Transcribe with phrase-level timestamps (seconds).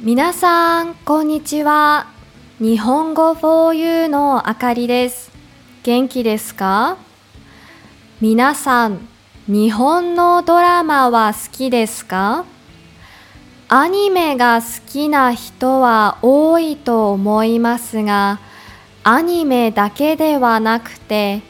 [0.00, 2.06] 皆さん、こんにちは。
[2.60, 5.32] 日本語 4U のあかりです。
[5.82, 6.98] 元気ですか？
[8.20, 9.08] 皆さん、
[9.48, 12.44] 日本のドラマは好きですか？
[13.68, 18.38] アニメが好きな人は多いと思いますが、
[19.02, 21.42] アニメだけではなくて、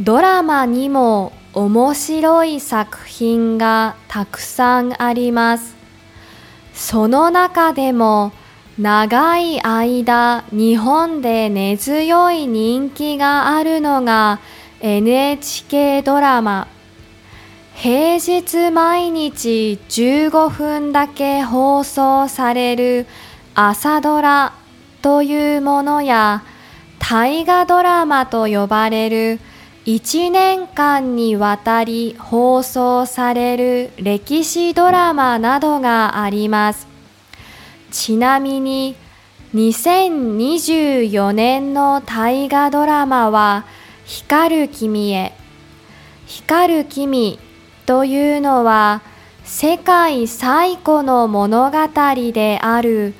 [0.00, 5.75] ドラマにも面白い作品がたくさんあります。
[6.76, 8.32] その中でも
[8.78, 14.40] 長い間日本で根強い人気があるのが
[14.80, 16.68] NHK ドラマ。
[17.74, 23.06] 平日毎日15分だけ放送される
[23.54, 24.52] 朝ドラ
[25.00, 26.42] というものや
[26.98, 29.40] 大河ドラマと呼ばれる
[29.86, 36.88] 1年間にわたり放送される歴史ドラマなどがあります。
[37.92, 38.96] ちなみに
[39.54, 43.64] 2024年の大河ドラマは
[44.06, 45.32] 光る君へ。
[46.26, 47.38] 光る君
[47.86, 49.02] というのは
[49.44, 51.78] 世界最古の物語
[52.32, 53.14] である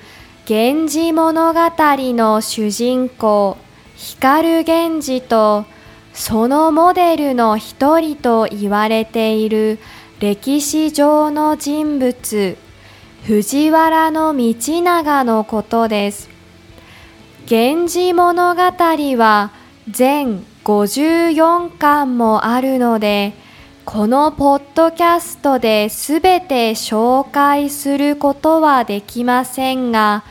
[0.49, 3.57] 源氏物語の主人公
[3.95, 5.65] 光源氏と
[6.17, 9.79] そのモデルの一人と言われている
[10.19, 12.57] 歴史上の人物
[13.25, 16.31] 藤原道長のことです。
[17.49, 19.53] 源氏物語は
[19.91, 23.35] 全54巻もあるので
[23.85, 30.25] このポッドキャストですべて紹介することはできませんが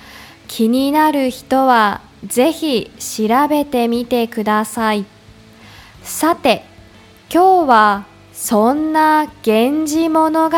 [0.48, 5.15] 気になる人はぜひ調べてみてください。
[6.06, 6.64] さて
[7.34, 10.58] 今日はそんな「源氏物語」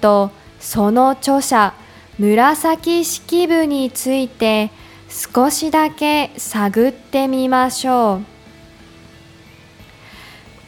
[0.00, 1.74] とその著者
[2.18, 4.72] 紫式部について
[5.08, 8.24] 少しだけ探ってみましょう。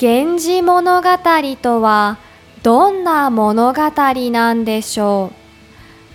[0.00, 1.08] 源氏物語
[1.60, 2.18] とは
[2.62, 3.90] どんな物語
[4.30, 5.32] なんでしょ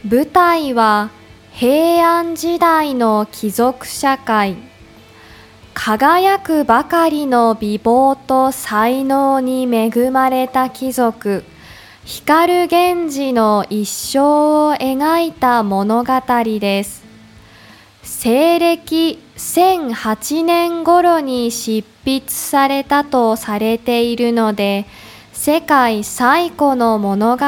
[0.06, 1.10] う舞台は
[1.52, 4.58] 平安時代の貴族社会
[5.80, 11.46] 輝くばかりの美貌と才能に恵まれた貴族。
[12.04, 14.20] 光源氏の一生
[14.70, 16.14] を描いた物語
[16.60, 17.06] です。
[18.02, 24.88] 西暦1008年頃に執筆されたとされているので
[25.32, 27.46] 世界最古の物語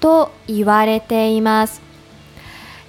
[0.00, 1.85] と言われています。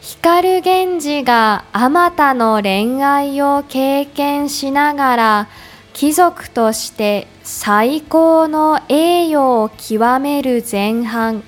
[0.09, 5.47] 光源氏があまたの恋愛を経験しながら
[5.91, 11.43] 貴族として最高の栄誉を極める前半。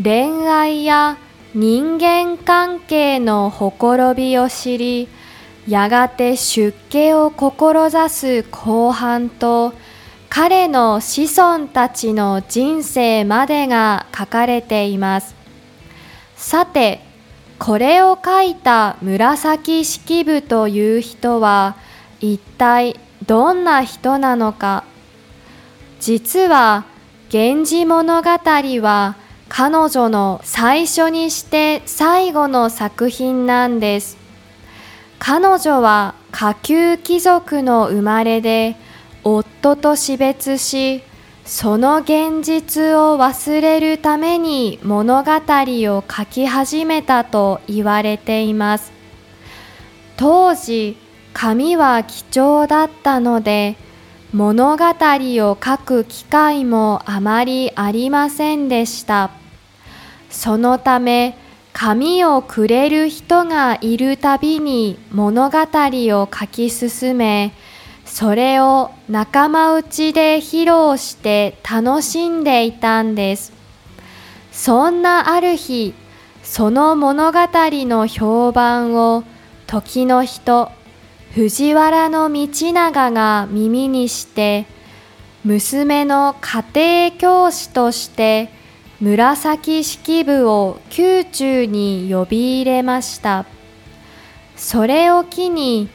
[0.00, 1.18] 恋愛や
[1.52, 5.08] 人間関係のほころびを知り
[5.66, 9.72] やがて出家を志す後半と
[10.28, 15.34] 彼の子孫たちの人生までが書かれています。
[16.36, 17.03] さて
[17.64, 21.76] これを書いた紫式部という人は
[22.20, 24.84] 一体どんな人なのか。
[25.98, 26.84] 実は
[27.32, 28.28] 「源氏物語」
[28.84, 29.16] は
[29.48, 34.18] 彼女の最初にして最後の作品なんです。
[35.18, 38.76] 彼女は下級貴族の生まれで
[39.22, 41.02] 夫と死別し
[41.44, 48.92] その現実を忘れるために物語を書き始めたと言われています。
[50.16, 50.96] 当時
[51.34, 53.76] 紙は貴重だったので
[54.32, 59.30] 物語を書く機会もあまりありませんでした。
[60.30, 61.36] そのため
[61.74, 67.52] 紙をくれる人がいるたびに物語を書き進め
[68.14, 73.52] それを仲間内で披露して楽しんでいたんです。
[74.52, 75.94] そんなある日
[76.44, 79.24] その物語の評判を
[79.66, 80.70] 時の人
[81.32, 84.66] 藤原道長が耳にして
[85.44, 88.48] 娘の家庭教師として
[89.00, 93.44] 紫式部を宮中に呼び入れました。
[94.54, 95.88] それを機に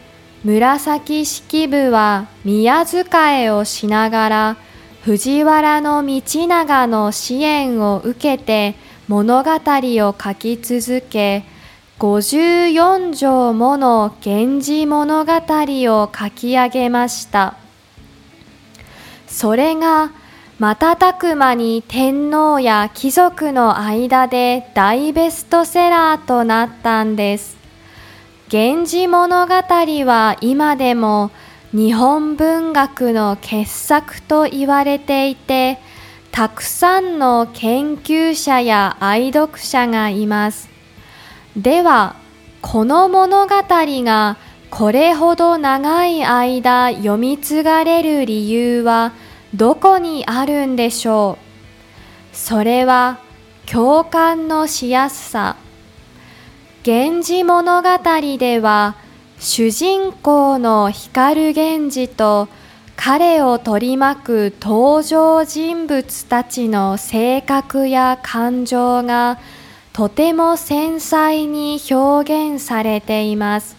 [0.44, 4.57] 紫式部は宮遣いをしながら
[5.01, 8.75] 藤原道長の支援を受けて
[9.09, 11.44] 物語を書き続け
[12.00, 17.57] 54条もの源氏物語を書き上げました
[19.27, 20.12] それが
[20.59, 27.58] 瞬く間に天皇や貴族の間で大ベストセラーとなったんです。
[28.51, 31.30] 源氏物語は今でも
[31.72, 35.78] 日本文学の傑作と言われていて、
[36.31, 40.68] たくさんの研究者や愛読者がいます。
[41.56, 42.16] では、
[42.63, 44.38] この物語が
[44.72, 49.13] これほど長い間読み継がれる理由は
[49.54, 51.38] どこにあるんでしょ
[52.34, 52.36] う？
[52.36, 53.19] それは
[53.68, 55.56] 共感のしやすさ
[56.89, 57.89] 源氏物語
[58.39, 58.95] では
[59.38, 62.47] 主人公の光源氏と
[62.95, 69.38] 彼を取り巻く登場人物たちの性格や感情が
[69.94, 73.75] とても繊細に表現されています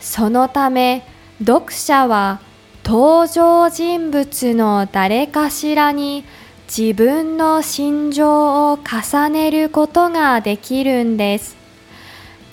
[0.00, 1.06] そのため
[1.38, 2.40] 読者は
[2.84, 6.24] 登場人物の誰かしらに
[6.66, 11.65] 自分の心情を重ねることができるんです。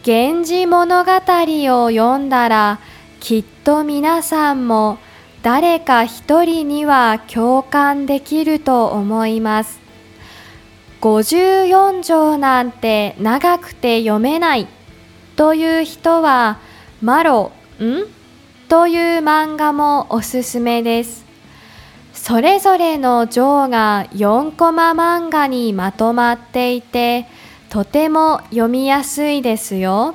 [0.06, 2.80] 源氏物語を読んだら
[3.22, 4.98] きっと皆さんも
[5.44, 9.80] 誰か一人には共感できると思います。
[11.00, 14.68] 54条なんて長くて読めない
[15.38, 16.60] という人は
[17.02, 18.04] マロん？
[18.68, 21.24] という漫画もおすすめです。
[22.14, 27.26] それぞれの章が4コマ漫画にまとまっていて、
[27.74, 30.14] とても読みやすいですよ。